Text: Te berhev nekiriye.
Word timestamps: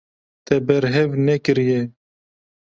Te 0.45 0.55
berhev 0.65 1.09
nekiriye. 1.25 1.79